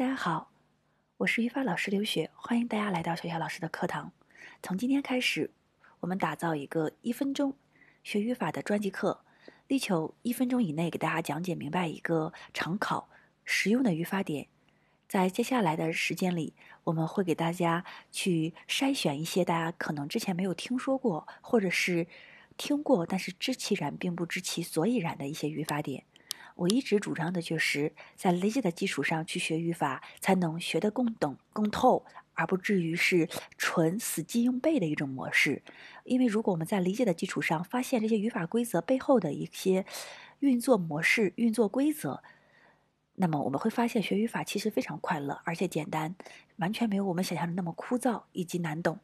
[0.00, 0.50] 大家好，
[1.18, 4.10] 我是语法老师刘雪，欢迎大家来到小小老师的课堂。
[4.62, 5.50] 从今天开始，
[6.00, 7.54] 我们打造一个一分钟
[8.02, 9.22] 学语法的专辑课，
[9.68, 13.10] 力求一分钟以内给大家讲解明白一个常考
[13.44, 14.46] 实用的语法点。
[15.06, 16.54] 在接下来的时间里，
[16.84, 22.06] 我们会给大家去筛选一些大家可能之前没有听说过，或者是
[22.56, 26.04] 听过但是知其然并不知其所以然的一些语法点。
[26.60, 35.62] 我一直主张的就是在理解的基础上去学语法，才能学得更懂、更透，而不至于是纯死记硬背的一种模式。
[36.04, 39.86] 因为如果我们在理解的基础上发现这些语法规则背后的一些
[40.40, 42.22] 运作模式、运作规则，
[43.14, 46.14] 那么我们会发现学语法其实非常快乐，而且简单，
[46.56, 48.98] 完全没有我们想象的那么枯燥以及难懂。